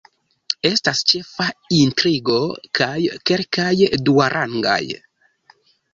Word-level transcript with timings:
Estas 0.67 1.01
ĉefa 1.11 1.45
intrigo 1.81 2.37
kaj 2.79 2.95
kelkaj 3.31 3.71
duarangaj. 4.09 4.83